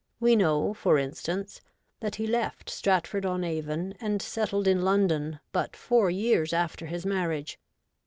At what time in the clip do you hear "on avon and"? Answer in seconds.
3.23-4.19